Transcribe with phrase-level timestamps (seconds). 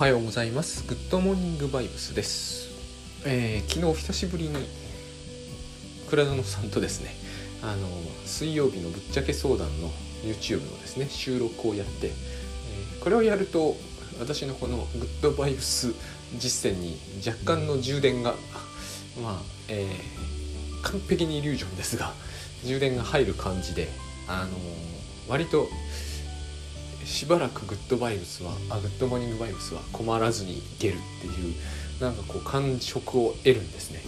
[0.00, 0.86] はようございます。
[0.88, 2.70] グッドモーニングバイブスです、
[3.26, 4.56] えー、昨日久しぶりに
[6.08, 7.10] 倉園さんとですね
[7.60, 7.86] あの
[8.24, 9.90] 水曜日のぶっちゃけ相談の
[10.24, 13.76] YouTube のですね収録をやって、えー、これをやると
[14.18, 15.92] 私のこのグッドバイブス
[16.38, 16.96] 実践に
[17.26, 18.36] 若干の充電が
[19.22, 22.14] まあ、えー、完璧にイリュージョンですが
[22.64, 23.88] 充電が入る感じで
[24.26, 24.56] あの
[25.28, 25.68] 割と
[27.04, 31.54] しばらくグッドバイブスはあグッドモーニングバイブスは困らずにいけるっていう
[32.00, 34.00] なんかこう感触を得るんですね。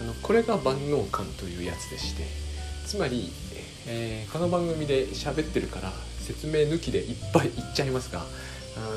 [0.00, 2.24] あのこれが万能感というやつでして
[2.86, 3.30] つまり、
[3.86, 8.24] えー、この番組で喋ってるから説明抜きでいっぱい言っちゃいますがあ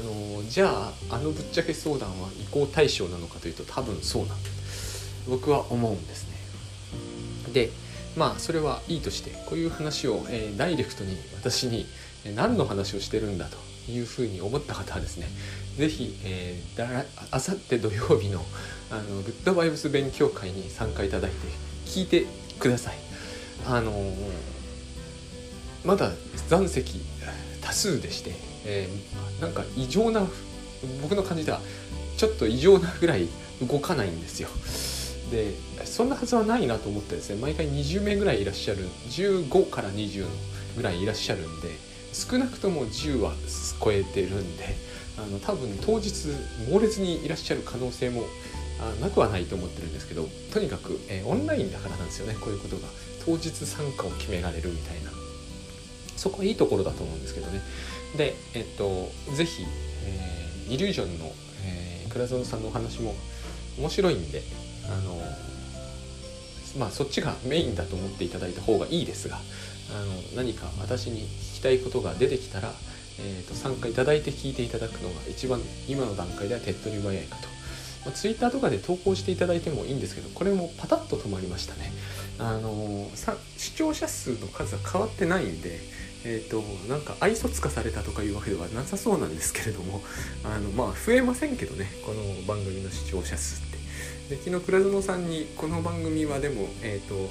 [0.05, 0.67] のじゃ
[1.09, 4.37] ああのぶっちゃけ相談は移行対象なのかというと多分そうなん
[5.27, 6.33] 僕は思うんですね。
[7.53, 7.69] で
[8.15, 11.85] まあそれはいいとしてこういう話を、えー、ダイレクトに私に
[12.31, 13.57] 何の話をしてるんだと
[13.91, 15.27] いうふうに思った方はですね
[15.77, 18.41] 是非、えー、あさって土曜日の
[18.91, 21.37] あのグッドバイブス勉強会に参加いただいて
[21.85, 22.25] 聞いて
[22.59, 22.95] ください。
[23.65, 24.15] あのー、
[25.83, 26.11] まだ
[26.47, 27.01] 残席
[27.61, 28.31] 多数でして、
[28.65, 30.27] えー、なんか異常な
[31.01, 31.61] 僕の感じでは
[32.17, 33.27] ちょっと異常なぐらい
[33.67, 34.49] 動かないんですよ。
[35.31, 35.53] で
[35.85, 40.27] そんなはずはないなと思ってですね毎回20名ぐらいいらっしゃる15から20
[40.75, 41.69] ぐらいいらっしゃるんで
[42.13, 43.33] 少なくとも10は
[43.83, 44.75] 超えてるんで
[45.17, 46.29] あの多分当日
[46.69, 48.23] 猛烈にいらっしゃる可能性も
[48.79, 52.87] あなくはないと思ってるんですけどとにかく、えー、オンラインだからなんですよねこういうことが。
[53.25, 55.11] 当日参加を決められるみたいな。
[56.17, 57.61] そこはいいところだと思うんですけどね。
[58.17, 59.63] でえっと是非、
[60.05, 61.31] えー、イリュージョンの、
[61.65, 63.15] えー、倉園さんのお話も
[63.77, 64.43] 面白いんで
[64.85, 65.19] あの
[66.77, 71.27] まあそっちがメインだと思っていただいた方がいいですがあの何か私に
[71.63, 72.73] きたいことが出てきたら、
[73.19, 77.47] えーと、参加いただいて聞いていただくのが一番今の段階では手っ取り早いかと。
[78.05, 81.93] まあ、Twitter とかで投稿していただいてもいいんですけどこれもパタッと止まりましたね。
[82.37, 85.79] あのさ視聴者数の数は変わってないんで、
[86.25, 90.01] えーと、なんか愛想つかされたとかいうわけではなさそうなんですけれども
[90.43, 93.77] あのまあ増えませんけどねこの番組の視聴者数って。
[94.35, 97.29] で昨日倉園さんにこの番組はでも、えーと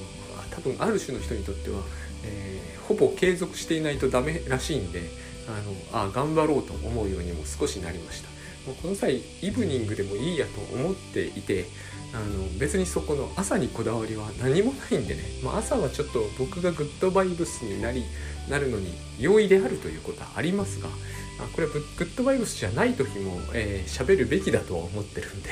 [0.52, 1.80] 多分ある種の人にとっては
[2.24, 5.02] えー、ほぼ継続していないとダメらしいんで
[5.48, 8.32] あのあ頑張ろうと思うようにも少しなりました。
[8.66, 11.66] もうこの際イブニングでもいいやと思っていて
[12.14, 18.04] あの別にそこの朝にこだわりは何もないんでね、まあ、朝はちょっと僕がグッドバイブスになり
[18.48, 25.48] なるのに容易であるということはありますがあこれはグッドバイブスじゃない時も喋、えー、るべきだとは思ってるんで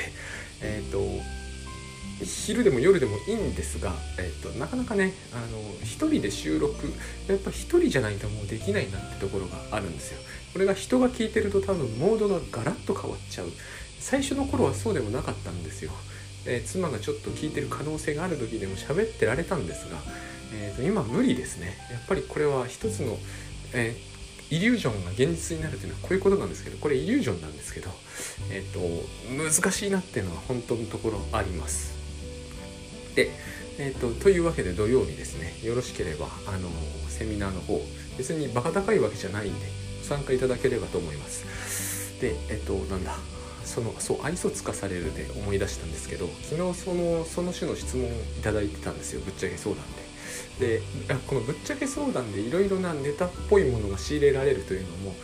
[0.61, 0.99] えっ、ー、と
[2.25, 6.87] 昼でも夜でもいいんですが、えーと、なかなかねあの一人で収録
[7.27, 10.19] やっぱ一人じゃないともうできないなってところがあるんですよ。
[10.53, 13.47] これが人が聞いてると多分モードがガラッと変わっちゃう。
[14.01, 15.91] 最初の頃はそうでもなかったんですよ、
[16.45, 19.99] えー、妻がちょっと聞いてる可能性がある時でも喋ってられたんですが、
[20.55, 21.77] えーと、今無理ですね。
[21.91, 23.17] やっぱりこれは一つの、
[23.73, 27.91] えー、イリュージョンが現実になるというのはこういうことなんですけどこれイリュージョンなんですけど、
[28.51, 28.79] えっ、と
[29.31, 31.93] 難しいなっていうのは本当のところあります、
[33.15, 35.53] えーと、というわけで土曜日ですね。
[35.63, 36.69] よろしければあの
[37.09, 37.81] セミナーの方
[38.17, 39.65] 別にバカ高いわけじゃないんで
[40.03, 42.19] 参加いただければと思います。
[42.21, 43.15] でえっ、ー、となんだ
[43.65, 49.21] そのそう愛想つかされるで思い出したんですけど昨日そのその種の質問をいただいてたんですよ。
[49.21, 50.11] ぶっちゃけ相談で。
[50.59, 50.81] で
[51.27, 55.15] このぶっちゃけ相談でいろいろなネタっぽいものが仕入れられるというのも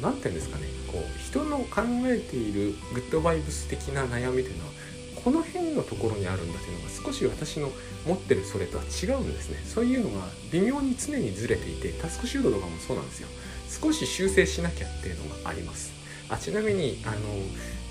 [0.00, 4.72] 何て言うんですかねこう人の考えているグッドバイブス的な悩みというのは
[5.28, 7.70] この辺のところにあるんだというのが少し私の
[8.06, 9.58] 持ってるそれとは違うんですね。
[9.62, 13.28] そういうのが微妙に常にずれていてタスクシュートとかもそうなんですよ。
[13.68, 15.92] 少し修正しなきゃっていうのがあります。
[16.30, 17.18] あちなみにあの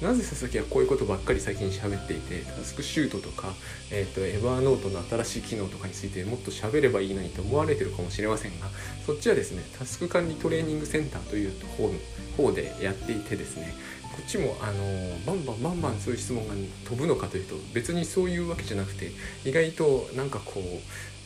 [0.10, 3.54] なぜ佐々木はこういうことばっかり最近喋っていてタスクシュートとか、
[3.92, 8.68] えーと、エヴァーノートの新しい機能とかについてもっと喋ればいいのにと思われてるかもしれませんが
[9.06, 11.94] そっちはですねタスク管理トレーニングセンターという方の
[12.38, 13.74] 方でやっていてですね
[14.18, 14.84] こっちもあの
[15.28, 16.56] バンバンバンバンそういう質問が
[16.90, 19.12] 飛ぶのかというと別にそういうわけじゃなくて
[19.46, 20.62] 意外となんかこう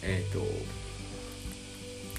[0.03, 0.45] えっ、ー、と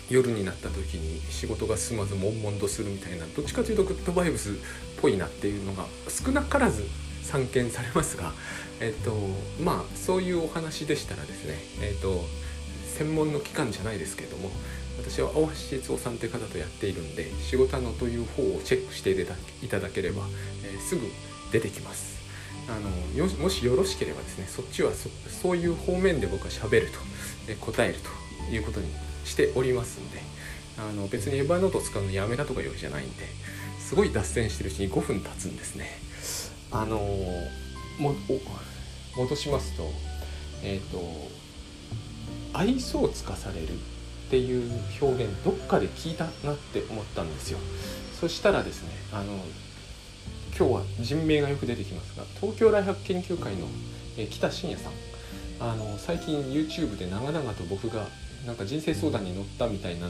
[0.08, 4.54] 夜になった時に仕事が進まず悶々とするみたいなどっちかというとグッドバイブスっ
[5.02, 6.86] ぽいなっていうのが少なからず
[7.22, 8.32] 散見されますが
[8.80, 9.14] えっ、ー、と
[9.62, 12.24] まあそういうお話でしたらですねえっ、ー、と
[12.96, 14.50] 専門の機関じゃないですけども
[15.02, 20.22] 私は大橋哲夫さんという方とやっているんで仕事のという方をチェックしていただければ、
[20.64, 21.02] えー、すぐ
[21.50, 22.22] 出てきます。
[22.68, 22.88] あの
[23.42, 26.92] もしよろしければですねそっちはそういう方面で僕はしゃべると、
[27.48, 27.98] えー、答える
[28.48, 28.86] ということに
[29.24, 30.20] しておりますんで
[30.78, 33.24] あの別にエヴァノート使うのやめたとかいうわけじゃないんで
[33.80, 35.86] すごい脱線してるうちに5分経つんですね。
[36.70, 36.98] あの
[37.98, 38.14] も
[39.16, 39.90] 戻しますと
[40.62, 41.28] えっ、ー、と
[42.54, 43.68] 愛想をつかされる
[44.32, 47.58] っていう表現どっかで聞いたなって思ったんですよ。
[48.18, 49.34] そしたらですねあの
[50.56, 53.66] 今日は人名がよく出てきますが東京大学研究会の、
[54.16, 54.92] え北信也さん。
[55.60, 58.06] あの最近 YouTube で長々と僕が
[58.46, 60.08] なんか人生相談に乗ったみたいな、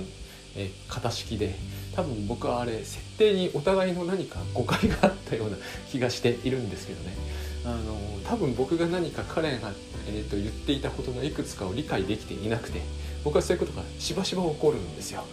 [0.54, 1.56] え型式で
[1.96, 5.56] 多分僕はあれ設定にお互いの何か誤解があったような
[5.90, 7.16] 気がしているんですけどね。
[7.64, 9.72] あの多分僕が何か彼が、
[10.08, 12.82] えーと、言っていたことのいくつかを理解できていなくて
[13.24, 15.24] 僕はそういうことがしばしば起こるんですよ。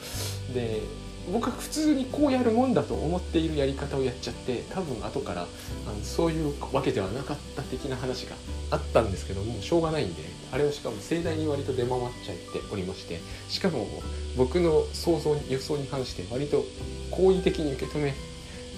[0.53, 0.81] で
[1.31, 5.45] 僕は普通にこうやるもんだと思っているやり方をやっちゃって多分後からあ
[5.91, 8.35] のそういうわけではなかった的な話が
[8.71, 13.87] あったんですけどもしょうがないんであれをしかも盛大に割と出回っちゃっておりましてしかも
[14.37, 16.65] 僕の想像予想に関して割と
[17.11, 18.13] 好意的に受け止め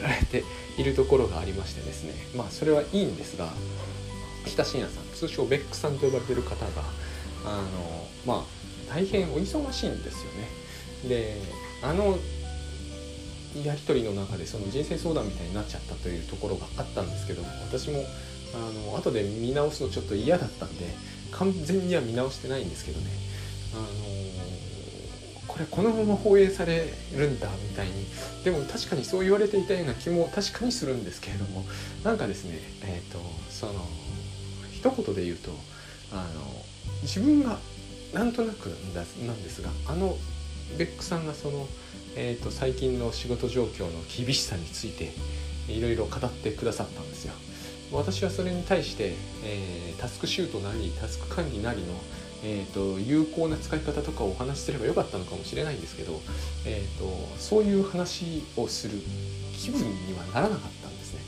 [0.02, 0.44] られて
[0.78, 3.54] いるところがありましてですねまあそれはいいんですが
[4.46, 6.84] 北信也さん通称ベックさんと呼ばれてる方が
[7.46, 8.61] あのまあ
[8.94, 11.08] 大変お忙しいんですよね。
[11.08, 11.38] で
[11.82, 12.18] あの
[13.66, 18.04] やり取りの中でその人生相談みたいになっちゃったというところがあったんですけども私も
[18.54, 20.86] あの後で見直すのちょっと嫌だったんで
[21.32, 23.10] 完全には見直してないんですけどね
[23.74, 23.84] あの
[25.48, 28.06] これこのまま放映されるんだみたいに
[28.46, 31.66] でも確かにそう言われていたような気も確かにするんですけれども
[32.04, 33.74] なんかですねえっ、ー、とその
[34.72, 35.52] 一言で言うと
[36.14, 36.42] あの
[37.02, 37.58] 自分が
[38.13, 38.68] なんとなく
[39.25, 40.18] なんですがあの
[40.78, 41.68] ベックさんがその、
[42.16, 45.12] えーと、最近の仕事状況の厳しさについて
[45.68, 47.34] いろいろ語ってくださったんですよ。
[47.92, 49.13] 私はそれに対して、
[49.44, 51.88] えー、タスクシュートなりタスク管理なりの、
[52.44, 56.22] えーと、有効な使い方とかをお話しすればよかったのかもしれないんですけど、
[56.66, 57.06] えーと、
[57.38, 58.98] そういう話をする
[59.57, 61.19] 気分にはならなかったんですね。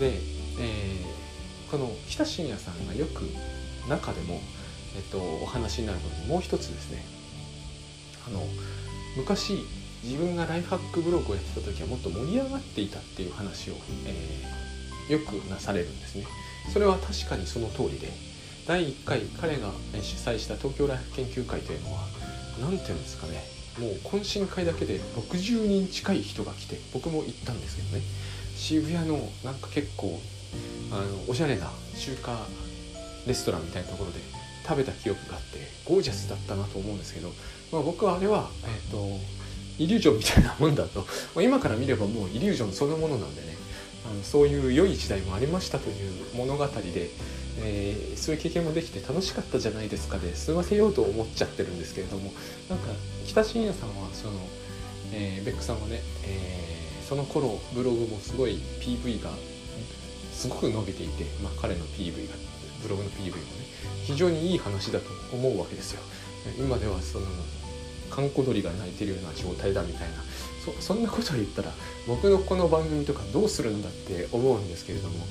[0.00, 0.14] で、
[0.58, 3.22] えー、この北信也さんがよく
[3.88, 4.40] 中でも、
[4.96, 7.04] えー、とお話になるのにもう一つですね。
[8.26, 8.42] あの
[9.16, 9.64] 昔
[10.02, 13.74] 自分がライフハックブログをやってた時はもっと盛り上がっていたっていう話を、
[14.06, 16.26] えー、よくなされるんですね。
[16.72, 18.08] それは確かにその通りで
[18.66, 19.70] 第1回彼が
[20.00, 22.00] 主催した東京ライフ研究会というのは
[22.60, 23.42] 何て言うんですかね。
[23.78, 28.02] もう懇親会だけで60人近い人が来て僕も行ったんですけどね。
[28.56, 30.20] 渋谷のなんか結構
[30.92, 32.46] あのおしゃれな中華
[33.26, 34.18] レストランみたいなところで
[34.62, 37.32] 食べた記憶があってゴージャスだったなと思うんですけど
[37.72, 39.18] まあ、僕はあれは、えーと、
[39.78, 43.60] イリュージョンみたいなもんだと、ま、今から見ればもうイリュージョンそのものなんでね。
[44.10, 47.10] あのそういう良い時代もありましたという物語で、
[47.58, 52.32] えー、そういう経験もできて楽しかったじゃないですかで済ませようと思っちゃってるんですけれども
[52.70, 52.88] なんか
[53.26, 54.40] 北信也さんはその、
[55.12, 59.30] えー、ベックさんはね、えー、その頃ブログもすごい PV が
[60.32, 62.34] すごく伸びていて、まあ、彼の PV が
[62.82, 63.69] ブログの PV もね。
[64.04, 66.00] 非常にいい話だと思うわけですよ。
[66.58, 67.26] 今ではその
[68.10, 70.16] 閑古鳥が鳴いてるような状態だみたいな
[70.64, 71.70] そそんなことを言ったら
[72.06, 75.24] 僕のこの番組とかどうするんだって思うんですけれども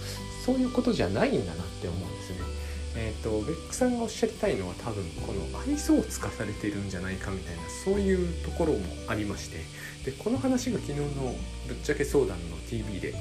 [0.45, 2.69] そういうことじゃないんだなって思うんですね。
[2.95, 9.57] えーと、ベックさんがおっしゃりたいのは多分この愛想をつかされてるんじゃないかみたいなそういうところもありまして
[10.03, 11.35] でこの話が昨日の
[11.67, 13.13] ぶっちゃけ相談の TV で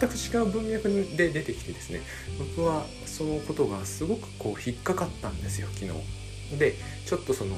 [0.00, 2.02] 全く違う文脈で出てきてですね
[2.38, 2.86] 僕は
[3.16, 6.58] そのことがすごくこう引っかかったんですよ昨日。
[6.58, 6.74] で
[7.06, 7.56] ちょっとその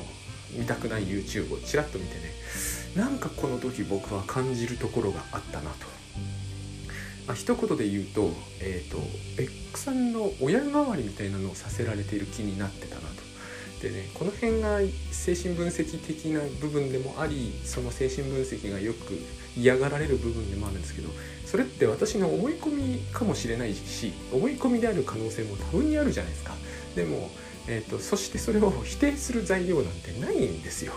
[0.52, 2.32] 見たくない YouTube をちらっと見てね
[2.94, 5.86] なんかこの時僕は感じるところがあったなと。
[7.26, 8.96] まあ、一言で言うと,、えーと、
[9.36, 13.06] ベックさんの親代わりみたいなのをさせられている気になってたなと。
[13.82, 14.78] でねこの辺が
[15.10, 19.18] 精神分析的な部分でもありその精神分析がよく
[19.56, 21.10] 嫌がられる部分でもあるんですけど
[21.50, 26.54] それって私の思い込みかもしれないし思い込みである可能性も多分にあるじゃないですか。
[26.94, 27.30] でも
[27.70, 30.94] えーと、そしてそれを否定する材料なんてないんですよ。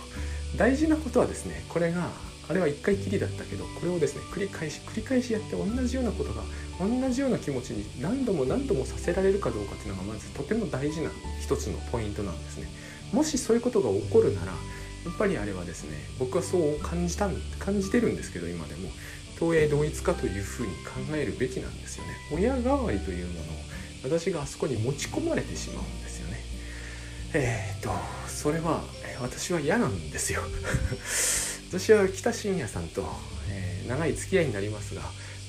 [0.55, 2.09] 大事なことはですねこれが
[2.49, 6.43] あれは1回きりだったけどこれをですね繰り返し繰り返しやって同じようなことが
[6.79, 11.09] 同じような気持ちに何度も何度もさせられるかどうかっていうのがまずとても大事な
[11.41, 12.67] 一つのポイントなんですね。
[13.13, 14.57] もしそういうことが起こるならや
[15.11, 17.29] っぱりあれはですね僕はそう感じた
[17.59, 18.89] 感じてるんですけど今でも。
[19.41, 22.11] 東映同一化というふうに考えるべきなんですよね。
[22.31, 23.43] 親代わりというものを
[24.03, 26.37] 私があそこに持ち込まれてしまうんですよね。
[27.33, 27.89] えー、っと
[28.27, 28.83] それは
[29.19, 30.43] 私は嫌なんですよ。
[31.73, 33.03] 私は北信也さんと、
[33.49, 35.01] えー、長い付き合いになりますが、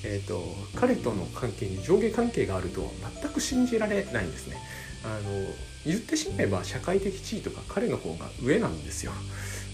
[0.03, 0.43] えーと、
[0.75, 4.57] 彼との関係に上下関係があると全く信じられないんですね。
[5.03, 5.45] あの
[5.85, 9.11] 言ってしまえば社会的地位とか彼の方が上なんですよ。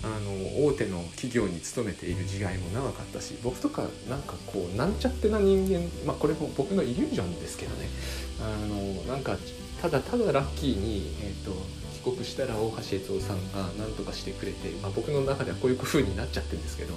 [0.03, 7.88] あの大手の企業に勤めている時代も長かったし僕とかなんかこうなんちゃってな人間まあこれも僕のイリュージョンですけどね。
[8.41, 9.38] あのなんか
[9.82, 11.51] ただただラッキーに、えーと、
[12.03, 16.94] 帰国したら大橋悦夫さんが何とかしてくれて、まあ、僕の中ではこういう風になっちゃってるんですけど、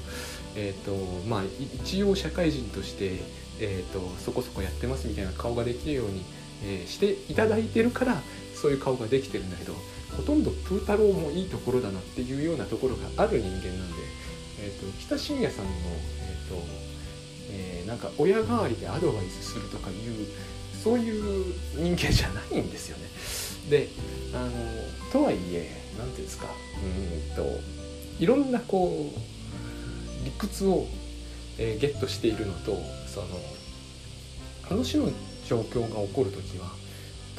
[0.56, 1.42] えーとまあ、
[1.74, 3.20] 一応社会人として、
[3.60, 6.24] えーと、そこそこやってますみたいな顔ができるように、
[6.64, 8.20] えー、していただいてるから
[8.54, 9.74] そういう顔ができてるんだけど
[10.16, 13.68] ほとんどプー太郎もいいところだなっていうようなところがある人間なんで、
[14.60, 16.62] えーと、北信也さんの、えーと
[17.50, 19.96] えー、なんか親代わりでアドバイスするとかいう
[20.82, 23.04] そういう人間じゃないんですよね。
[23.70, 23.88] で
[24.34, 24.50] あの
[25.12, 26.46] とはいえ何ていうんですか
[26.82, 27.60] うんと
[28.18, 30.86] いろんなこう理屈を、
[31.58, 32.76] えー、ゲットしているのと
[33.06, 33.26] その
[34.70, 35.12] あの種の
[35.46, 36.72] 状況が起こる時は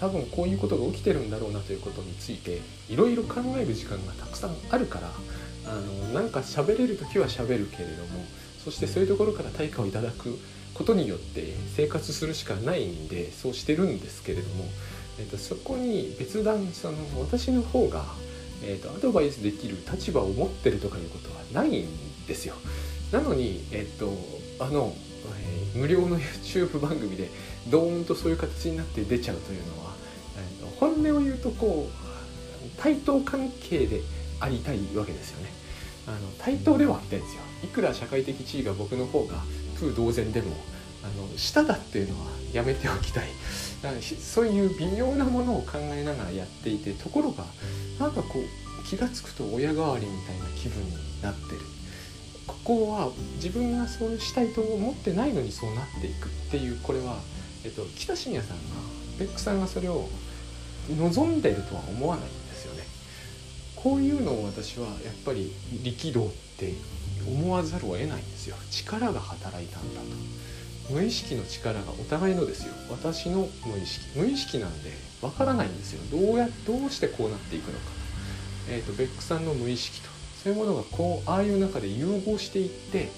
[0.04, 5.10] 多分こういうことが起きてるんだろうなということについていろいろ考える時間がたくさんあるから
[5.66, 8.26] あのなんか喋れる時は喋るけれども
[8.62, 10.38] そしてそういうところから対価をいただく
[10.74, 14.66] ことによって生活するしかないんでそうしてるんですけれども、
[15.20, 18.04] えーと、そこに別段その私の方が、
[18.62, 21.88] えーと、アドバイスできる立場を持ってるとかいうことはないん
[22.28, 22.56] ですよ。
[23.14, 24.12] なのに、えっ、ー、と
[24.60, 24.94] あの、
[25.76, 27.30] え、無料の YouTube 番組で
[27.70, 29.83] ドーンとそういう形になって出ちゃうというのは
[30.84, 34.02] 本音を言うとこう対等関係で
[34.42, 35.50] ありたいわけですよね。
[36.06, 37.42] あの対等ではありたいんですよ。
[37.64, 39.36] いくら社会的地位が僕の方が
[39.80, 40.54] プー同然でも
[41.02, 43.30] あの下だっていうのはやめておきたい。
[43.82, 47.46] だからそういう微妙なものを考えながらやっていてところが
[47.98, 51.62] なんかこう気が付くと親代わりみたいな気分になってる。
[52.46, 57.16] ここは自分がそうしたいと思ってないのにそうなっていくっていうこれは、
[57.64, 58.64] えっと、北信也さんが
[59.18, 60.10] ベックさんがそれを
[60.90, 62.84] 望んでるとは思わないんですよね。
[63.76, 65.52] こういうのを私はやっぱり
[65.84, 66.74] 力道って
[67.28, 68.56] 思わざるを得ないんですよ。
[68.72, 70.08] 力が働いたんだと。
[70.90, 72.74] 無意識の力がお互いのですよ。
[72.90, 74.20] 私の無意識。
[74.20, 76.02] 無意識なんでわからないんですよ。
[76.12, 77.86] どうやどうしてこうなっていくのか。
[78.70, 80.10] えーと、ベックさんの無意識と。
[80.44, 83.10] そういうものがこうああいう中で融合していって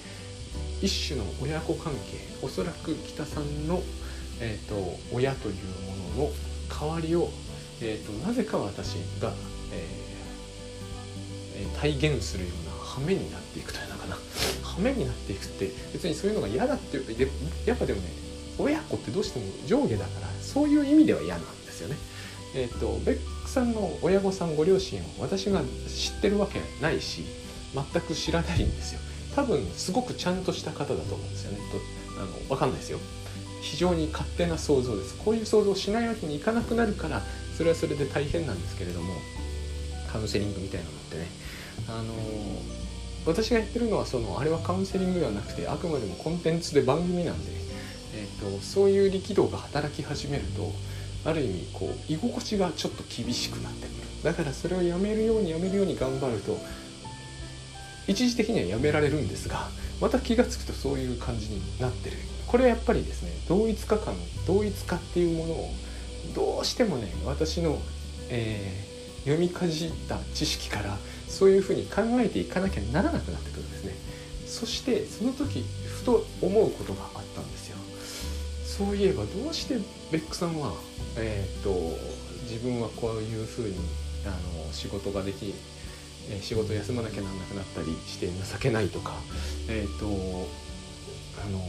[0.80, 3.82] 一種の親子関係おそらく北さんの、
[4.40, 5.54] えーと親という
[6.14, 6.32] ものの
[6.68, 7.30] 代わりを
[7.80, 9.32] えーと、なぜか私が、
[9.72, 14.16] えー、体現するような羽目になっていくというのかな
[14.62, 17.30] 羽目になっていくって別にそういうのが嫌だっていう
[17.66, 18.08] やっぱでもね
[18.58, 21.96] 親子ってどうしても上下だからそういう意味では嫌なんですよね。
[22.54, 27.24] えっ、ー、とベックさんの親御さんご両親を私が知ってるわけないし
[27.74, 29.00] 全く知らないんですよ。
[29.34, 31.58] 多分すごくちゃんとした方だと思うんですよね。
[31.70, 32.98] とあの分かんないですよ。
[33.70, 35.16] 非常に勝手な想像です。
[35.16, 37.22] こういう想像をしないわけにいかなくなるから
[37.56, 39.14] それはそれで大変なんですけれども
[40.12, 41.26] カウンセリングみたいなのってね。
[41.88, 42.14] あの
[43.26, 47.50] 私がやってるのはそのあれはカウンセリングではなくてあくまでもコンテンツで番組なんで、
[48.14, 50.72] えーと、そういう力道が働き始めると
[51.28, 53.96] ある意味こう居心地がちょっと厳しくなってくる。
[54.22, 56.56] だからそれをやめるようにやめるように頑張ると
[58.06, 59.68] 一時的にはやめられるんですが
[60.00, 62.16] また気が付くとそういう感じになってる。
[62.46, 64.14] これはやっぱりですね同一化感
[64.46, 65.70] 同一化っていうものを
[66.34, 67.78] どうしてもね私の、
[68.28, 70.96] えー、読みかじった知識から
[71.28, 73.94] そういうふうに考えていかなきゃならなくなってくるんですね。
[74.46, 77.76] そしてその時ふと思うことがあったんですよ。
[78.64, 79.76] そういえばどうして
[80.12, 80.72] ベックさんは
[81.16, 81.96] えー、っと
[82.44, 83.74] 自分はこういうふうに
[84.24, 85.54] あの仕事ができ
[86.40, 89.14] 仕事休まなきゃなんなくなったりして情けないとか
[89.68, 90.66] えー、っと
[91.42, 91.60] あの、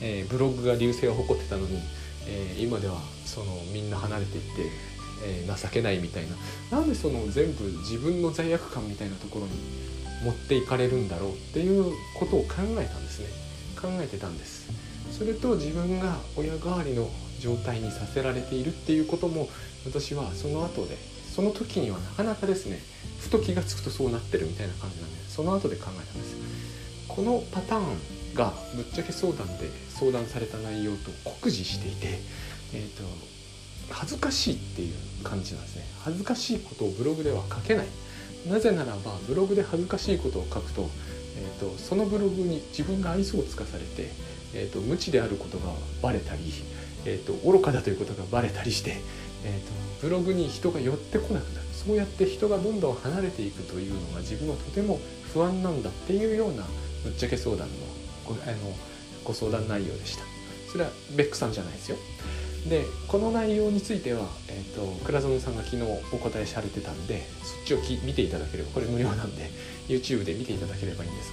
[0.00, 1.80] えー、ブログが流星を誇ってたのに
[2.28, 4.70] えー、今ではそのみんな離れていって、
[5.24, 6.24] えー、情けないみたい
[6.70, 6.78] な。
[6.78, 9.52] なんでその全部自分の罪悪感みたいなところに
[10.22, 13.26] 持っていかれるんだろうっていうことを考えたんですね。
[13.80, 14.70] 考えてたんです。
[15.10, 17.08] それと自分が親代わりの
[17.40, 19.48] 状態にさせられているっていうことも
[19.86, 20.96] 私はその後で
[21.34, 22.80] その時にはなかなかですね
[23.20, 26.36] ふと気が付くとそうなってるみたいな感じなんでその後で考えたんです。
[27.06, 32.18] このパターンがぶっちゃけ相談で相談された内容と酷似していて、
[32.74, 33.02] えーと、
[33.90, 35.84] 恥ずかしいっていう感じなんですね。
[36.04, 37.86] 恥ずかしいことをブログでは書けない。
[38.48, 40.88] なぜならばブログで恥ずかしいことを書くと,、
[41.36, 44.10] えーと、そのブログに自分が愛想をつかされて、
[44.54, 46.52] えーと、無知であることがバレたり、
[47.04, 49.00] えー、と愚かだということがバレたりして、
[49.44, 51.68] えー、とブログに人が寄ってこなくなる。
[51.72, 55.00] そうやって人がどんどん離れていくというのが自分はとても
[55.32, 56.64] 不安なんだっていうような
[57.04, 57.74] ぶっちゃけ相談の
[58.28, 58.76] あの
[59.28, 60.24] ご相談内容でした。
[60.72, 61.96] それはベックさんじゃないですよ。
[62.68, 65.82] でこの内容については、えーと、倉園さんが昨日
[66.12, 69.48] お答えされてたんでそっちをき見ていただければこれ無料なんで
[69.86, 71.30] YouTube で見ていただければいいんです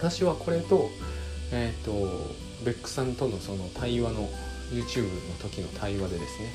[0.00, 0.10] が。
[0.10, 0.90] 私はこれと,、
[1.52, 2.34] えーと、
[2.64, 4.28] ベックさんとのその対話の
[4.72, 6.52] YouTube の時の対話でですね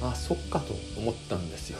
[0.00, 1.78] あそっかと思ったんですよ。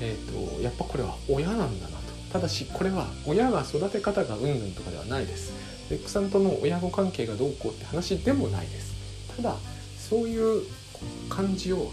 [0.00, 2.06] えーと、やっぱこれは親なんだなと。
[2.32, 5.52] ただしこれは親が育て方がうんぬんとかではないです。
[5.90, 8.94] ベックさんとの親子関係がどうこうって話でもないです。
[9.36, 9.56] ただ
[9.98, 10.62] そういう
[11.28, 11.90] 感じを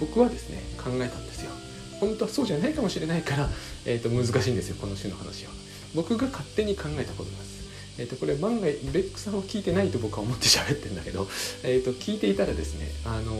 [0.00, 1.50] 僕はですね考えたんですよ。
[2.00, 3.50] 本当はそうじゃないかもしれないから、
[3.86, 5.50] えー、と難しいんですよこの種の話は。
[5.94, 7.54] 僕が勝手に考えたことなんです。
[7.96, 11.28] えー、とこれ万がベックさんは聞いてないと僕は思って喋ってんだけど、
[11.62, 13.36] えー、と聞いていたらですね、あの、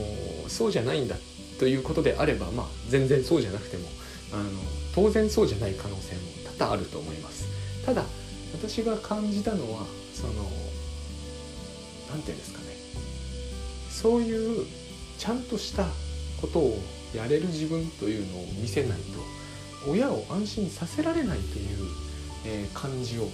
[0.49, 1.16] そうじゃないんだ
[1.58, 3.88] ということであれば、まあ、全然そうじゃなくても
[4.32, 4.50] あの
[4.94, 6.20] 当然そうじゃない可能性も
[6.58, 7.46] 多々あると思います。
[7.84, 8.04] ただ
[8.54, 9.84] 私が感じたのは
[10.14, 10.32] その
[12.11, 12.66] 何て言うんですかね
[13.90, 14.66] そういう
[15.18, 15.87] ちゃんとした
[16.40, 16.78] ことを
[17.14, 21.88] やれる自分というのを見せないと親を安心させられないという、
[22.46, 23.28] え、感じを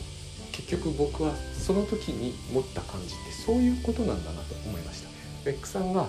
[0.53, 5.11] 結局僕はその時に持った感じってそういうことなんだなと思いました。
[5.45, 6.09] ベックさんが、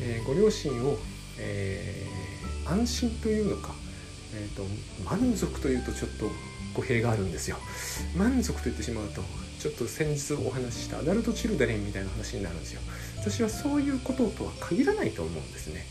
[0.00, 0.96] えー、ご両親を、
[1.38, 3.74] えー、安心というのか、
[4.34, 4.64] えーと、
[5.04, 6.30] 満足というとちょっと
[6.74, 7.56] 語弊があるんですよ。
[8.16, 9.22] 満足と言ってしまうと
[9.58, 12.80] ちょっと先日お話ししたアダルトチルダレンみたいな話になるんですよ。
[13.18, 15.84] 私はそういうこととは限らないと思うんですね。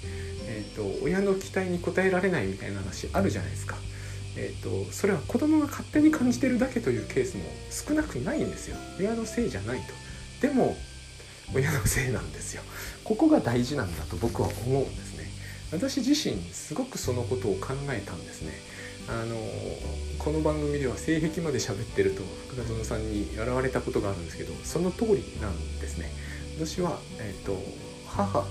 [0.48, 3.76] えっ、ー、と親の期待に応えられないみたいな話あるじゃないですか。
[4.36, 9.80] えーと、それは子供が勝手に感じてるだけというケースも少なくないんですよ親のせいじゃない
[10.40, 10.78] とでも
[11.54, 12.62] 親のせいなんですよ
[13.04, 15.26] ここが大事なんだと僕は思うんですね
[15.72, 18.54] 私自身すごくそのことを考えたんですね
[19.08, 19.36] あの
[20.20, 26.12] この番組では性癖まで喋ってると福田園さんに笑われたことがあるんですけどその通りなんですね。
[26.58, 27.58] 私は、えーと、
[28.06, 28.46] 母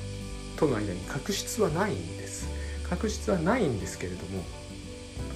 [0.57, 2.49] との間に確執はないんです。
[2.89, 4.43] 確執はないんですけれども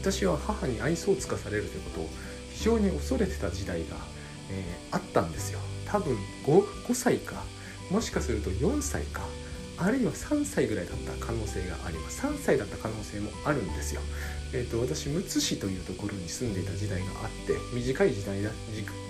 [0.01, 2.09] 私は母に愛想をつかされるということを
[2.51, 3.97] 非常に恐れてた時代が、
[4.51, 5.61] えー、あったんですよ。
[5.85, 7.45] 多分 5, 5歳か
[7.91, 9.21] もしかすると4歳か
[9.77, 12.27] あるいは3歳ぐらいだった可能性があります。
[12.27, 14.01] 3歳だった可能性もあるんですよ。
[14.55, 18.51] えーと、私むつ市というところに住んでいた時代があって短い時代だ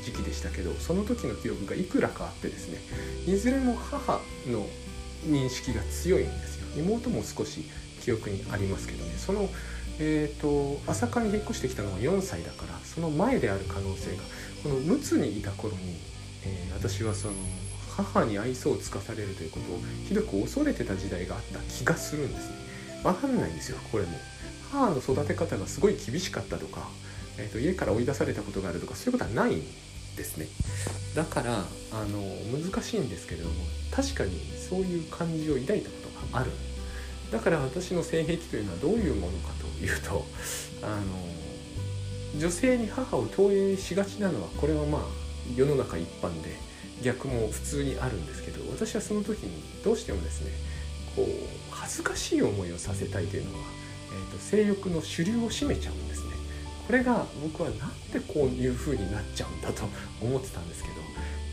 [0.05, 2.79] 時期でしたけどその時の記憶がいくらかあってですね
[3.27, 4.67] いずれも母の
[5.27, 6.67] 認識が強いんですよ。
[6.77, 7.65] 妹も少し
[8.01, 9.13] 記憶にありますけどね。
[9.17, 9.49] その
[9.99, 14.23] えーと、朝霞に引っ越してきたのは4歳だからその前である可能性が
[14.63, 15.97] この陸奥にいた頃に、
[16.45, 17.35] えー、私はその
[17.95, 19.79] 母に愛想をつかされるということを
[20.09, 22.57] ひどく恐れてた時代があった気がするんですね。
[23.03, 24.13] 分かんないんですよこれも。
[24.73, 26.89] 母の育て方がすごい厳しかったとか、
[27.39, 29.63] えーと、家から追い出されたことがあるとかそういうことはないん
[30.17, 30.47] ですね。
[31.15, 32.21] だからあの
[32.59, 33.55] 難しいんですけれども
[33.91, 35.97] 確かにそういう感じを抱いたこ
[36.29, 36.51] とがある。
[37.31, 40.27] だから私の性癖というのはどういうものかというと
[40.83, 45.03] あの女性に母を投影しがちなのはこれはまあ
[45.55, 46.57] 世の中一般で
[47.03, 50.51] 逆も普通にあるんですけど私はその時にどうしてもですね
[51.17, 51.27] こう
[51.71, 53.65] 恥ずかしい思いをさせたいというのは、
[54.13, 56.33] えーと、性欲の主流を占めちゃうんですね。
[56.87, 59.85] これが僕はなんでこういう風になっちゃうんだと
[60.21, 60.95] 思ってたんですけど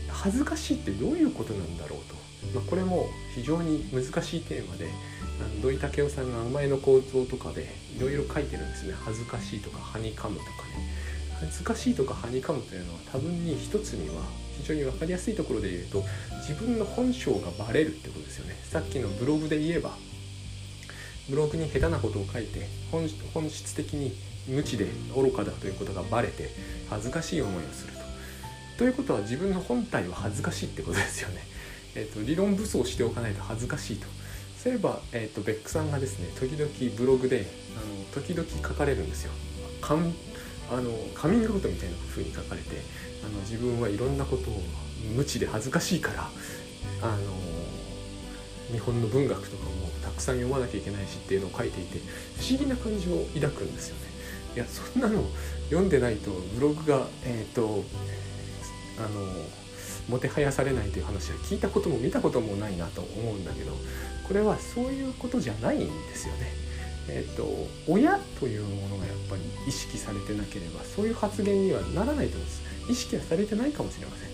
[0.08, 2.14] 恥ずかしいってどういうことなんだろうと、
[2.58, 4.88] まあ、これも非常に難しいテーマで
[5.62, 8.94] 土井武雄さんが名「前の構造」とかでいろいろ書いてるんですね。
[9.04, 10.90] 恥ずかしいとかはにかむとかね。
[11.38, 14.22] 恥ずかしいとかはにかむというのは多分に一つには
[14.60, 16.04] 非常に分かりやすいところで言うと
[16.46, 18.58] 自分の本性がバレるってことですよね。
[18.64, 19.96] さっきのブログで言えば
[21.30, 23.08] ブログに下手なことを書いて本
[23.48, 24.12] 質的に
[24.48, 26.50] 無知で愚かだということがバレて
[26.88, 28.00] 恥ずかしい思いをすると。
[28.78, 31.46] ということは自分の本体は恥ずかしいってことですよね。
[31.94, 34.06] えーと、理論武装しておかないと恥ずかしいと。
[34.62, 39.32] そういえば、えーと、ベックさんがですね時々ブログであの時々書かれるんですよ。
[39.80, 40.14] かん
[40.70, 42.68] あのカミングアウトみたいな風に書かれて
[43.24, 44.62] あの自分はいろんなことを
[45.16, 46.30] 無知で恥ずかしいから
[47.02, 47.59] あの
[48.72, 49.70] 日本の文学とかも
[50.02, 51.98] たくさん読まなきゃいけないしっていうのを書いていて
[52.38, 54.10] 不思議な感情を抱くんですよね。
[54.56, 55.22] いやそんなの
[55.68, 57.84] 読んでないとブログがえっ、ー、と
[58.98, 59.46] あの
[60.08, 63.72] もてはやされないという話は聞いたことも見たこともないなと思うんだけど
[64.26, 66.70] これはそういうことじゃないんですよね。
[67.08, 74.30] えっ、ー、と親というものがやっぱり意識されてなければそういう発言にはならないと思うんです意識はされてないかもしれません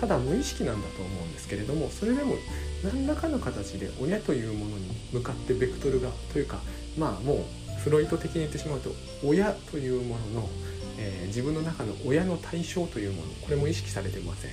[0.00, 2.36] ただ無意識なんだと思うんですけれどもそれでも
[2.84, 6.58] 何らかの形で親というものに向かってベクトルがというか
[6.98, 8.90] まあもうフロイト的に言ってしまうと
[9.24, 10.48] 親というものの、
[10.98, 14.50] えー、自分の中の親の対象というものこれも意識されてません。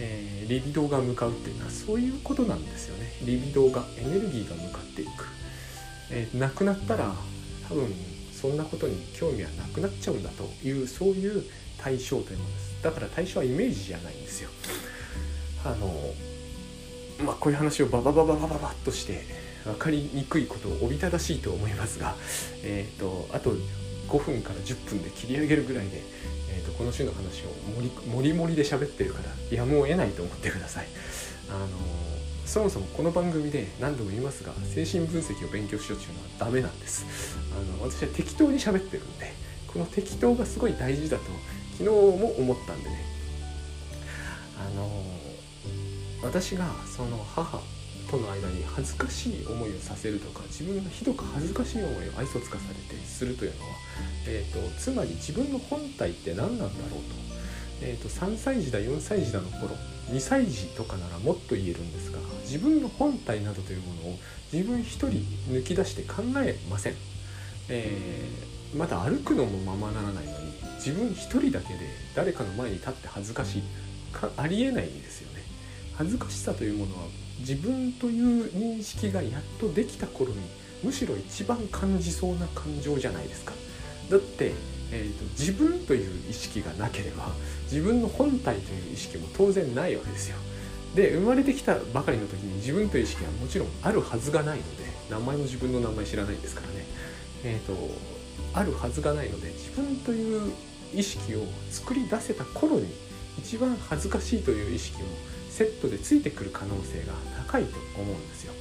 [0.00, 3.12] えー、リビドーが向かうっていうのはそういうことなんですよね。
[3.22, 5.10] リビドーがエネルギーが向かっていく、
[6.10, 7.14] えー、なくなったら
[7.68, 7.94] 多分
[8.32, 11.44] そんなことに興味はなくなっちゃうんだというそういう
[11.78, 12.82] 対象というものです。
[12.82, 14.50] だから対象はイメージじゃないんですよ。
[15.64, 15.86] あの
[17.22, 19.24] まあこういう話をバババババババッとして
[19.64, 22.16] 分かりにくいことをおびただしいと思いますが
[22.62, 23.52] え、ー、とあと
[24.08, 26.02] 5分から10分で切り上げるぐらいで、
[26.50, 30.86] えーと、この種の話をもりもりもりで喋ってるからやむを得ないと思ってください。
[31.48, 31.68] あの
[32.46, 37.06] そもそもこの番組で何度も言いますが精神分析を勉強しようっていうのはダメなんです。
[37.52, 39.32] あの私は適当に喋ってるんで
[39.66, 41.24] この適当がすごい大事だと
[41.78, 43.14] 昨日も思ったんでね。
[44.56, 44.93] あの
[46.24, 47.60] 私がその母
[48.10, 53.68] との間に恥ずかしい思いをさせるとか自分がひどく恥ずかしい思いを愛想つかされてするというのは、
[54.26, 57.14] えーと、つまり自分の本体って何なんだろうと,、
[57.82, 59.76] えーと、3歳児だ4歳児だの頃
[60.10, 64.18] 2歳児とかならもっと言えるんですが自分の本体などというものを
[64.52, 65.08] 自分一人
[65.50, 66.94] 抜き出して考えません、
[67.68, 71.80] えー、まだ歩くのもままならないのに自分一人だけで
[72.14, 73.62] 誰かの前に立って恥ずかしい
[74.12, 75.43] かありえないんですよね。
[75.96, 77.04] 恥ずかしさというものは
[77.40, 80.36] 自分という認識がやっとできた頃に
[80.82, 83.52] むしろ一番感じそうな感情じゃないですか。
[84.10, 84.52] だって、
[84.92, 87.28] えーと、自分という意識がなければ
[87.70, 90.36] 自分の本体という意識も当然ないわけですよ。
[90.94, 96.84] で生まれてきたばかりの時に自分という意識はもちろんあるはずがないので名前も自分の名前知らないですからね。
[97.44, 97.74] えっ、ー、と
[98.52, 100.52] あるはずがないので自分という
[100.94, 102.86] 意識を作り出せた頃に
[103.38, 105.06] 一番恥ずかしいという意識を
[105.54, 107.12] セットでついてくる可能性が
[107.46, 108.52] 高いと思うんですよ。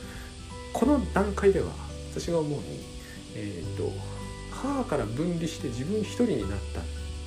[0.73, 1.71] この段階では
[2.11, 2.83] 私が思うに、
[3.33, 3.91] えーと、
[4.51, 6.59] 母から分離して自分一人になっ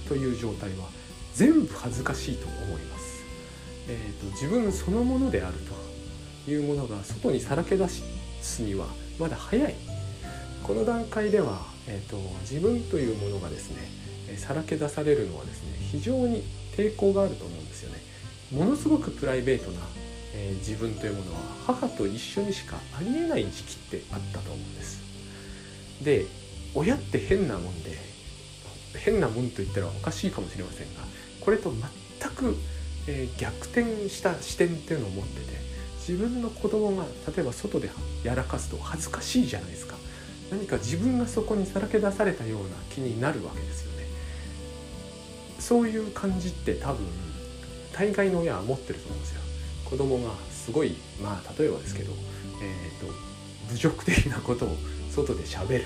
[0.05, 0.87] たという状態は
[1.35, 3.25] 全部恥ずかしいと思います。
[3.89, 5.55] えーと、自分そのものである
[6.45, 8.87] というものが外にさらけ出すには
[9.19, 9.75] まだ早い。
[10.63, 16.45] この段階では、えーと自分というものがですねさらけ出されるのはですね非常に
[16.77, 18.01] 抵抗があると思うんですよね。
[18.53, 19.81] ものすごくプライベートな、
[20.35, 25.03] えー、自分というものは母と一緒にしかありえない時期ってあったと思うんです。
[26.03, 26.27] で
[26.75, 27.97] 親って変なもんで
[28.95, 31.01] 変なもんと言ったらおかしいかもしれませんが
[31.41, 31.73] これと
[32.21, 32.57] 全く、
[33.07, 35.57] えー、逆転した視点っていうのを持ってて
[36.07, 37.05] 自分の子供が
[37.35, 37.91] 例えば外で
[38.23, 39.97] やらかすと恥ずかしいじゃないですか。
[40.51, 44.07] 何か自分がそこにさらけ出されたような気になるわけですよね。
[45.59, 47.05] そういう感じって多分
[47.97, 49.41] 大概の親は持ってると思うんですよ。
[49.85, 52.13] 子供がすごいまあ例えばですけど、
[52.63, 53.13] えーと、
[53.71, 54.77] 侮辱的なことを
[55.11, 55.85] 外でしゃべる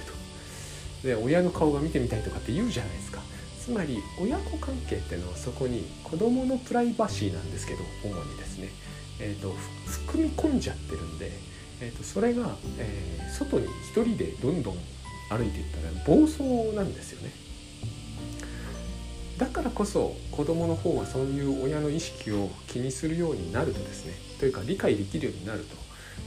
[1.02, 1.06] と。
[1.06, 3.20] で親の顔が見てみたいとかって言うじゃないですか。
[3.60, 8.68] つまり親子関係っていうのはそこに子供のプライバシーなんですけど主にですね、
[9.20, 9.54] えーと、
[9.86, 11.30] 含み込んじゃってるんで、
[11.80, 14.74] えーと、それが、えー、外に一人でどんどん
[15.28, 16.42] 歩いていったら暴走
[16.74, 17.30] なんですよね
[19.40, 25.76] だからこそ子どもの方はそういう親の意識を気にするようになるとですねというか理解できるようになると,、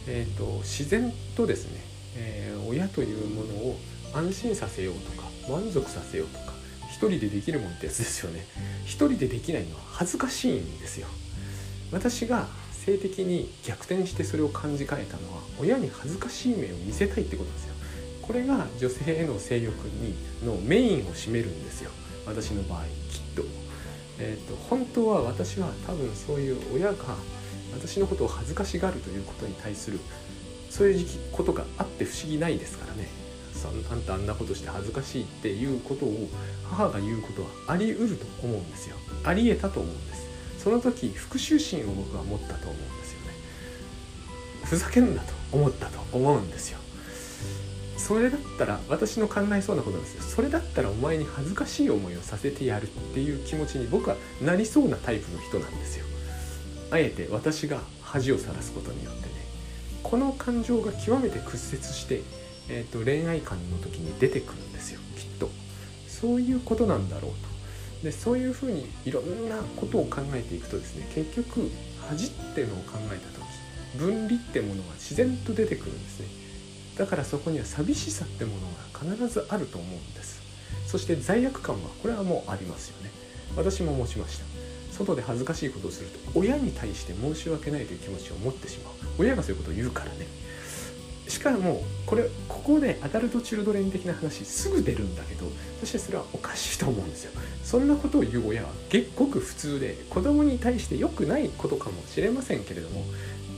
[0.07, 1.79] えーと、自然とですね、
[2.17, 3.77] えー、親というものを
[4.15, 6.53] 安心させようとか満足させようとか
[6.89, 8.45] 一人でできるもんってやつですよね。
[8.85, 11.07] 一人でできないのは恥ずかしいんですよ。
[11.91, 17.73] 私が性的に逆転してそれを感じかえたのは親に恥ずかしい面を見せたいってことですよ。
[18.21, 21.91] これが女性への性欲にのメインを占めるんですよ。
[22.25, 23.02] 私の場合。
[23.35, 23.43] と,、
[24.19, 26.95] えーと、本当は私は多分そういう親が
[27.73, 29.99] 私のことを恥ずかしがるということに対する
[30.69, 33.23] そういう時期ことがあって不思議ないですからね。
[33.89, 36.27] あんたあんなことして恥ずかしいっていうことを
[36.69, 38.95] 母が言うことはあり得ると思うんですよ。
[39.23, 40.27] あり得たと思うんです。
[40.57, 43.27] その時復讐心を僕は持ったと思うんですよね。
[44.65, 46.79] ふざけんなと思ったと思うんですよ。
[48.05, 50.23] それだったら私の考えそうなことなんですよ。
[50.23, 56.05] それだったらお前に恥ずかしい思いをさせてやるっていう気持ちに僕はなりそうなタイプの人なんですよ。
[56.91, 59.29] あえて私が恥をさらすことによってね。
[60.03, 62.21] この感情が極めて屈折して、
[62.67, 64.99] えーと、恋愛観の時に出てくるんですよ。
[65.15, 65.49] きっと。
[66.09, 67.53] そういうことなんだろうと。
[68.03, 71.71] でそういうふうにいろんなことを考えていくとですね結局
[72.09, 73.43] 恥ってのを考えた時
[73.97, 76.42] 分離ってものが自然と出てくるんですね。
[76.97, 78.67] だからそこには寂しさってもの
[79.07, 80.41] が必ずあると思うんです。
[80.85, 83.11] そして罪悪感はこれはもうありますよね。
[83.55, 84.45] 私も持ちました。
[84.91, 88.93] 外で恥ずかしいことをすると親に対して申し訳ないという気持ちを持ってしまう。
[89.17, 90.27] 親がそういうことを言うからね。
[91.27, 95.45] しかもこれここでアダルト・チルドレン的な話すぐ出るんだけど
[95.79, 97.31] そしてそれはおかしいと思うんですよ。
[97.63, 98.69] そんなことを言う親は
[99.15, 103.05] ごく普通で子供に対して良くないことかもしれませんけれども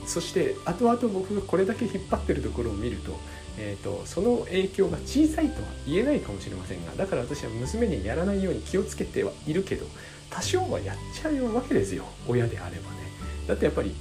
[0.06, 3.18] そして後々僕がこれだけ引っ張ってるところを見ると,、
[3.58, 9.86] えーと、その影響が小さいとは言えないかもしれませんがだから私は娘にやらないように気をつけてはいるけど
[10.30, 12.96] 多少はやっちゃうわけですよ親であればね。
[13.46, 13.94] だってやっぱり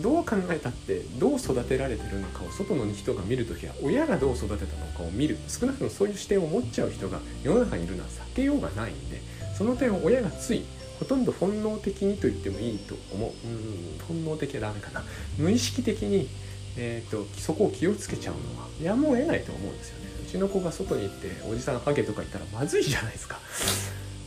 [0.00, 5.38] どう考えたってどう育てられてるのかを外の人が見る時は親がどう育てたのかを見る。
[5.48, 9.20] 少なくともそういう視点を持っちゃう人が世の中にいるのは避けようがないんで
[9.56, 10.64] その点を親がつい
[11.02, 13.30] ほとんど本能的にと言ってもいいと思う。
[13.30, 13.98] うん。
[14.06, 15.02] 本能的はダメかな。
[15.36, 16.28] 無意識的に、
[16.76, 20.06] えーと、そこを気をつけちゃうのはやむを得ないと思うんですよね。
[20.24, 23.40] うちの子が外に行っておじさんハゲとか言ったらまずいじゃないですか。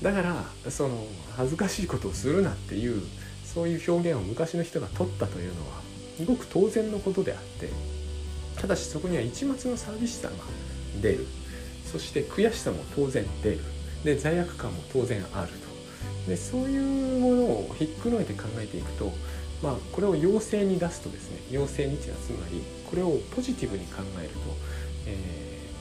[0.02, 1.08] だからその
[1.38, 3.02] 恥ずかしいことをするなっていう
[3.46, 5.82] そういう表現を昔の人が取ったというのは
[6.28, 7.70] ごく当然のことであって
[8.60, 10.34] ただしそこには一抹の寂しさが
[11.02, 11.26] 出る。
[11.90, 13.60] そして悔しさも当然出る。
[14.04, 15.65] で罪悪感も当然あると
[16.28, 19.12] でそういうものをひっくるめて考えていくと、
[19.62, 24.40] まあ、これを陽性に出すとですね陽性日はつまりこれをポジティブに考えると、
[25.08, 25.18] え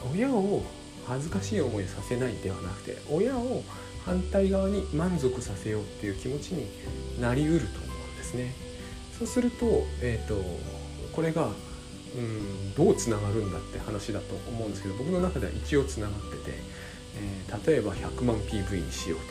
[0.04, 0.62] ー、親を
[1.06, 3.62] 恥ずかしい思いさせないではなくて親を
[4.04, 6.68] 反対側に満足させようっていう気持ちに
[7.20, 8.52] なりうると思うんですね。
[9.18, 10.42] そうすると,、えーと、
[11.12, 11.48] これが
[12.16, 16.58] うんどうつながるんだって話だと思うんですけど僕の中では一応つながってて、
[17.16, 19.26] えー、例えば100万 PV にしようと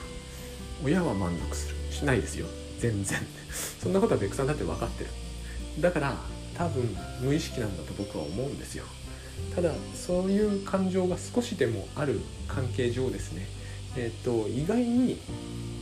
[0.84, 1.76] 親は満足する。
[1.92, 2.48] しないですよ。
[2.80, 3.20] 全然。
[3.82, 5.10] そんなことはベクさんだって分かってる。
[5.80, 6.18] だから
[6.56, 8.86] 多分無意識なんだと僕は思うんですよ。
[9.56, 13.48] ただそういう感情が少しでもある関係上ですね。
[13.96, 15.20] えっ、ー、と意外に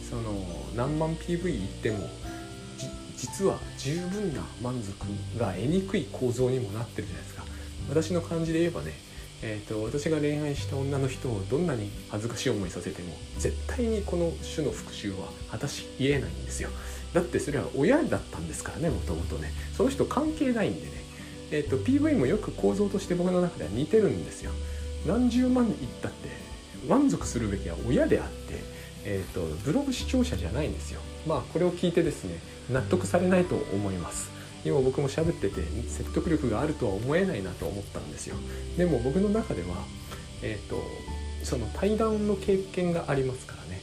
[0.09, 2.09] その何万 PV いっても
[3.17, 4.93] 実は十分な満足
[5.39, 7.45] が得にくい構造にもなってるじゃないですか。
[7.89, 8.93] 私の感じで言えばね
[9.43, 16.69] えーと、私が恋愛した女の人をどんなに恥ずかしい思いさせても絶対にこの種の復讐は果たし言えないんですよ。
[17.13, 19.51] だってそれは親だったんですからねもともとね。
[19.75, 20.91] その人関係ないんでね。
[21.51, 24.51] えっ、ー、と PV もよく構造として僕の中では似てるんですよ。
[25.07, 26.29] 何十万いったって
[26.87, 28.63] 満足するべきは親であって
[29.03, 31.01] えーとブログ視聴者じゃないんですよ。
[31.25, 34.40] まあこれを聞いてですね納得されないと思います。
[34.63, 38.35] 今僕も喋ってて説得力があるとは思えないなと思ったんですよ。
[38.77, 39.85] でも僕の中では
[40.41, 40.81] え、ー、と
[41.43, 43.81] その対談の経験がありますからね、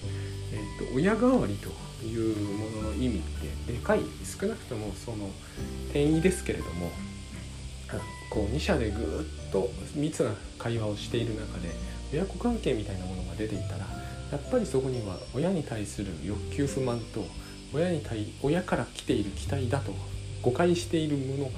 [0.53, 1.71] えーと、親代わりと
[2.07, 3.21] いうものの意味っ
[3.67, 5.31] てでかい少なくともその
[5.87, 6.91] 転移ですけれども
[8.31, 8.99] こう2者でぐ
[9.49, 11.71] っと密な会話をしている中で
[12.13, 13.87] 親子関係みたいなものが出ていたら
[14.31, 17.25] やっぱりそこには親に対する欲求不満と
[17.73, 19.93] 親に対親から来ている期待だと
[20.43, 21.51] 誤解しているものが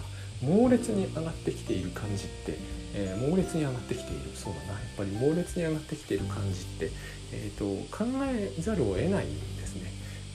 [0.43, 2.59] 猛烈に上がってきている感じって、
[2.95, 4.31] えー、猛烈に上がってきている。
[4.35, 4.73] そうだな。
[4.73, 6.91] やっぱり猛烈に上がってきている感じって、
[7.33, 7.65] えーと、
[7.97, 9.93] 考えざるを得ないんですね。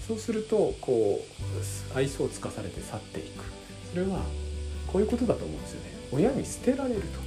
[0.08, 1.25] そうするとこ
[1.93, 3.43] う愛想をつかされて去っていく。
[3.91, 4.21] それは
[4.88, 5.91] こういうことだと思うんですよね。
[6.12, 7.19] 親に捨てられると。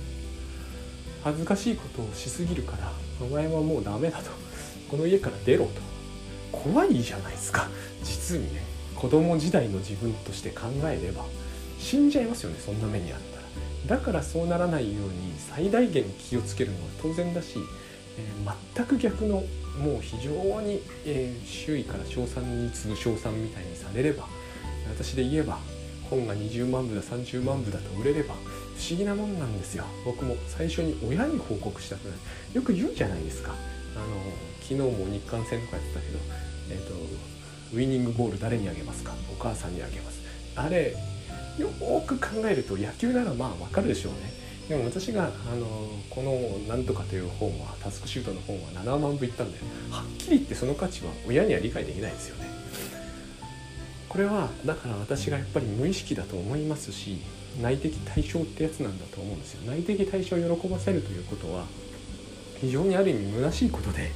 [1.24, 4.30] 恥ずかしいことをしすぎるからお前はもうダメだと。
[4.88, 5.88] この家から出ろと。
[6.52, 7.68] 怖いじゃないですか。
[8.04, 8.67] 実にね。
[8.98, 11.24] 子供時代の自分として考えれば
[11.78, 13.20] 死んじゃいますよねそんな目にあっ
[13.86, 13.96] たら。
[13.96, 17.58] だからそうならないように最大限気をつけるのは当然だし、
[18.18, 19.44] えー、全く逆の
[19.78, 24.24] もう非常に、えー、周囲から称賛に次ぐ称賛みたいにされれば
[24.88, 25.58] 私で言えば
[26.10, 28.38] 本が20万部だ30万部だと売れれば不
[28.90, 29.84] 思議なもんなんですよ。
[30.04, 32.18] 僕も最初に親に報告したくない。
[32.54, 33.52] よく言うじゃないですか。
[33.52, 34.06] あの
[34.60, 36.18] 昨日も日韓戦とかやってたけど、
[36.70, 37.37] えーと
[37.74, 39.12] ウイニングボール誰にあげますか？
[39.32, 40.20] お母さんにあげます。
[40.56, 40.94] あれ
[41.58, 41.68] よ
[42.06, 44.32] く考えると野球ならまあわかるでしょうね。
[44.68, 45.66] でも私があの
[46.10, 49.58] この「なんとか」という本はタスクシュートの本は7万部いったんで
[49.90, 52.48] はっきり言ってその価値は親には理解できないですよね。
[54.08, 57.18] これはだから私がやっぱり無意識だと思いますし
[57.60, 59.70] 内的対象ってやつなんだと思うんですよ。
[59.70, 61.64] 内的対象を喜ばせるということは
[62.60, 64.10] 非常にある意味虚しいことで、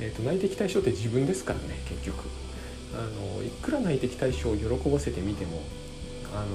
[0.00, 2.24] えーと内的対象って自分ですからね結局。
[2.96, 5.62] あのいくら内的対象を喜ばせてみても
[6.32, 6.46] あの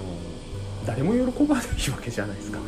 [0.85, 2.59] 誰も喜ばないわけじゃないですか。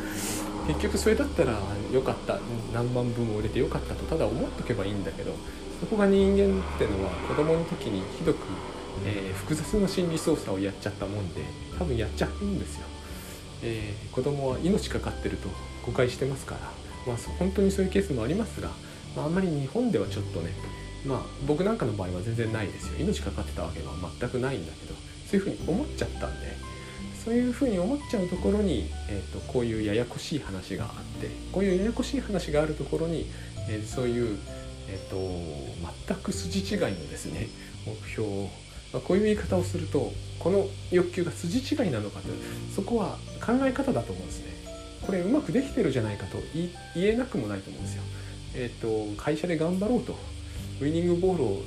[0.68, 1.58] 結局それだったら
[1.92, 2.38] よかった。
[2.72, 5.34] 何万部も売れてよかったとただ思っとけばいいんだけど
[5.80, 8.38] そこが人間ってのは子供の時にひどく、
[9.04, 11.42] えー、複雑な心理操作をやっちゃったもんで
[11.78, 12.86] 多分やっちゃうんですよ、
[13.62, 15.48] えー、子供は命かかってると
[15.84, 16.60] 誤解してますから。
[17.06, 18.70] まあ本当にそういうケースもありますが、
[19.16, 20.52] まあ、あんまり日本ではちょっとね
[21.04, 24.94] まあ僕なんかの場合は全然ないですよ命かかってたわけは全くないんだけど
[25.28, 26.72] そういうふうに思っちゃったんで
[27.24, 33.26] そういうふうに思っちゃうところに、えーと、こういうややこしい話があってこういうややこしい話があるところに、
[33.68, 34.38] えー、そういう、
[34.88, 35.16] えーと、
[36.08, 37.46] 全く筋違いのですね
[37.86, 38.50] 目標を、
[38.92, 42.28] まあ、こういう言い方をするとこの欲求が筋違いなのかと
[42.74, 44.52] そこは考え方だと思うんですね。
[45.06, 46.70] これうまくできてるじゃないかと言
[47.04, 48.02] えなくもないと思うんですよ。
[48.54, 50.16] えっ、ー、と会社で頑張ろうと
[50.82, 51.62] ウイニングボールを、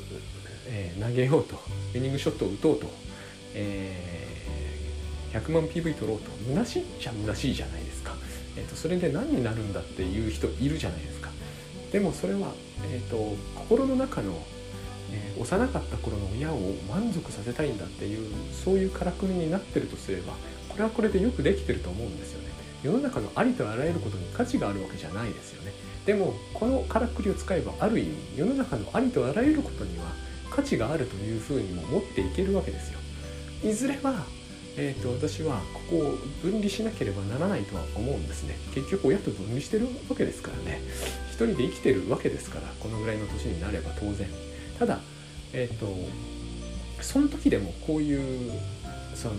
[0.68, 1.56] えー、投げようと
[1.94, 2.88] ウイニングショットを打とうと、
[3.54, 8.14] えー、100万 PV 取ろうと虚しいっちゃ虚しいじゃないですか、
[8.58, 11.30] えーと、それで何になるんだっていう人いるじゃないですか。
[11.94, 12.52] でもそれは、
[12.92, 14.34] えーと、心の中の、
[15.14, 20.34] えー、幼かった頃の親を満足させたいんだっていうそういうからくりになってるとすれば
[20.68, 22.50] これはこれでよくできてると思うんですよね。
[22.84, 25.72] 世の中のありとあらゆることに価値があるわけじゃないですよね。
[26.06, 30.06] でもこのからくりを使えばある意味世の中のありとあらゆることには
[30.50, 33.00] 価値があるというふうにも持っていけるわけですよ。
[33.64, 34.26] いずれは
[34.78, 38.58] えーと、私はここを分離しなければならないとは思うんですね。
[38.74, 40.82] 結局親と分離してるわけですからね。
[41.30, 44.28] 一人で生きてるわけですからこのぐらいの年になれば当然。
[44.78, 45.00] ただ
[45.54, 45.88] えっ、ー、と
[47.02, 48.52] その時でもこういう
[49.14, 49.36] その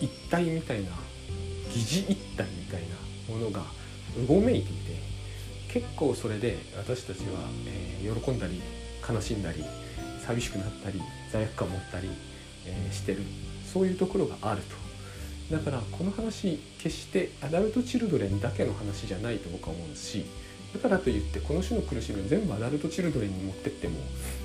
[0.00, 0.90] 一体みたいな
[1.72, 2.82] 疑似一体みたい
[3.28, 3.62] なものが
[4.16, 5.07] うごめいていて
[5.72, 8.60] 結構それで私たちは、えー、喜んだり
[9.08, 9.64] 悲しんだり
[10.24, 11.00] 寂しくなったり
[11.30, 12.08] 罪悪感を持ったり、
[12.66, 13.22] えー、してる。
[13.72, 14.88] そういうところがあると。
[15.54, 20.26] だからこの話決してアダルト・チルドレンだけの話じゃないと僕は思うし
[20.74, 23.98] だからといってこの種の苦しみを全部アダルト・チルドレンに持ってっても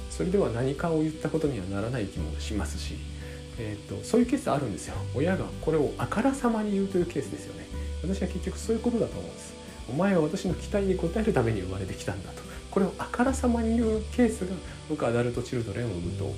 [0.10, 2.96] それでは何かを言ったことにはならない気もしますし、
[3.60, 4.96] えーと、そういうケースあるんですよ。
[5.14, 7.66] 親がこれをあからさまに言うというケースですよね。
[8.02, 9.54] 私は結局そういうことだと思うんです。
[9.90, 12.42] お前は私の期待に応えるために生まれてきたんだと。
[12.72, 14.56] これをあからさまに言うケースが
[14.90, 16.38] 僕アダルト・チルドレンを生むと思う。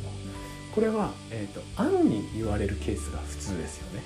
[0.73, 4.03] これは、えーと、暗に言われるケースが普通ですよね。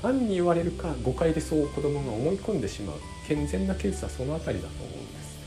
[0.00, 2.96] 暗に言われるか誤解でそう子供が思い込んでしまう。
[3.26, 5.38] 健全なケースはその辺りだと思うんです。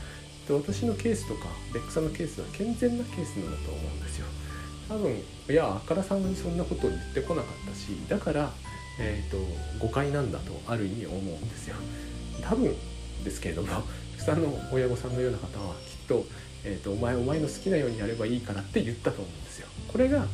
[0.48, 4.26] で私のケースとかベックさんのケースは健全なケースなんだと思うんですよ。
[4.88, 8.50] 多分いやあからさまにそんなことを言ってこなかったしだから、
[8.98, 9.36] えーと、
[9.78, 11.76] 誤解なんだとある意味思うんですよ。
[12.42, 12.74] 多分
[13.24, 13.82] ですけれども
[14.16, 16.24] 福さんの親御さんのような方はきっと,、
[16.64, 19.68] えーと「お前お前の好きなようにやればいいから」って言ったと思うんですよ。
[19.88, 20.26] これが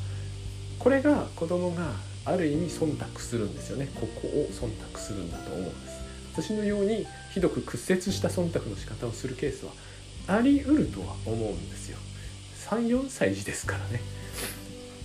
[0.78, 1.92] これが子供が
[2.24, 3.88] ある意味忖度するんですよね。
[3.94, 5.94] ここを忖度するんだと思うんです。
[6.32, 9.72] 私のようにひどく屈折した忖度の仕方をするケースは
[10.26, 11.98] あり得るとは思うんですよ。
[12.70, 14.00] 34歳児ですからね。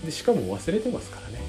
[0.05, 1.39] でしかも忘れてますからね。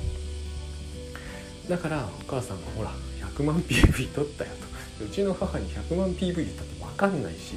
[1.68, 2.92] だからお母さんがほら
[3.36, 4.69] 100万 PV 取ったよと。
[5.04, 7.54] うちの母に100万 PV 言ったって分かんないし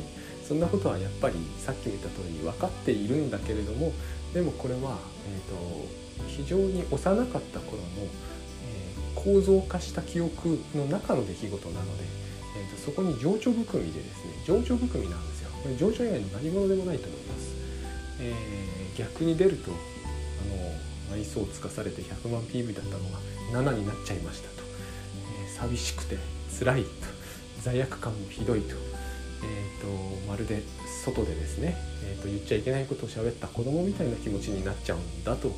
[0.48, 3.94] そんなことはやっぱりさっきも言った通り分かっているんだけれども
[4.34, 12.04] でもこれは、えーと非常に幼かった頃の、えー、構造化した記憶の中の出来事なので、
[12.58, 15.50] えーと、そこに情緒含みでですね情緒含みなんですよ。
[15.64, 17.56] これ情緒以外の何者でもないと思います、
[18.20, 19.74] えー、逆に出るとあ
[21.12, 24.64] の愛想をつかされて100万 PV だったのが7になっちゃいましたと、
[25.46, 26.18] えー、寂しくて
[26.60, 27.13] 辛いと。
[27.64, 28.76] 罪悪感もひどいと,、
[29.44, 30.62] えーと、まるで
[31.06, 35.52] 外でですね、えーと言っちゃいけないことを喋った子供みたいな気持ちになっちゃうんだと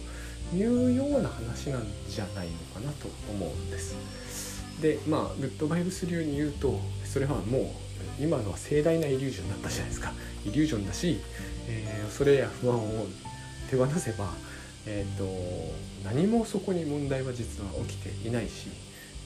[0.54, 3.96] いうような話なんじゃないのかなと思うんです。
[4.82, 7.64] でまあグッドバイブス流に言うとそれはもう
[8.20, 10.14] 今のは盛大なイリュージョンだったじゃないですか
[10.46, 11.20] イリュージョンだし、
[11.68, 13.08] えー、恐れや不安を
[13.70, 14.30] 手放せば、
[14.86, 15.26] えーと、
[16.04, 18.68] 何もそこに問題は実は起きていないし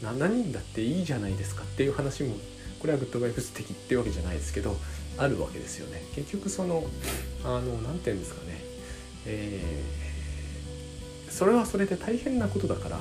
[0.01, 2.35] 7人だっていいじゃないですかっていう話も
[2.79, 4.75] これはグッドバイブス的ってわけじゃないですけど
[5.17, 6.03] あるわけですよね。
[6.15, 6.85] 結局その
[7.43, 8.61] あの何て言うんですかね、
[9.25, 10.09] えー
[11.29, 12.99] それはそれで大変なことだから、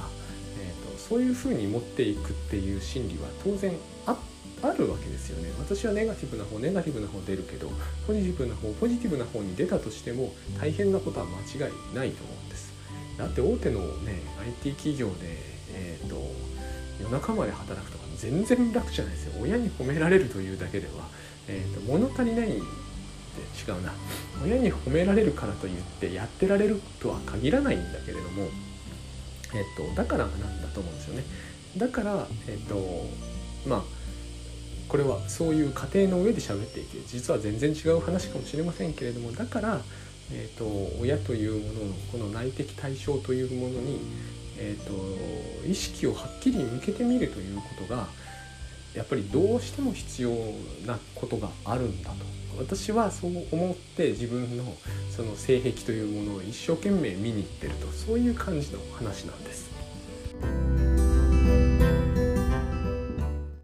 [0.60, 3.74] えーと、そういうふうに持っていくっていう心理は当然
[4.06, 4.16] あ
[4.62, 5.50] あるわけですよね。
[5.58, 7.70] 私はネガティブな方ネガティブな方出るけど
[8.06, 12.72] ポジティブな方ポジティブな方に出たとしても大変なことは間違いないと思うんです。
[13.16, 14.22] だって大手のね
[14.62, 15.14] IT 企業で、
[15.72, 16.16] えーと、
[17.00, 19.40] 夜中まで働くとか全然楽じゃないですよ。
[19.40, 21.08] 親に褒められるというだけでは、
[21.48, 23.92] えーと物足りないって違うな。
[24.44, 28.48] 親に褒められるからといってやってられるとは限らないんだけれども、
[29.54, 31.24] えっと、だからなんだと思うんですよね。
[31.76, 33.06] だからえっと
[33.66, 33.82] まあ
[34.88, 39.82] これはそういう過程の上で喋っていて実は全然違う話かもしれませんけれどもだから、
[40.32, 40.64] えーと、
[41.00, 44.00] 親というもののこの内的対象というものに、
[44.58, 48.08] えーと意識をはっきり向けてみるということが
[48.94, 50.30] やっぱりどうしても必要
[50.86, 52.16] なことがあるんだと
[52.58, 54.64] 私はそう思って自分の
[55.10, 59.70] その性癖というものを一生懸命見に行ってるとそういう感じの話なんです。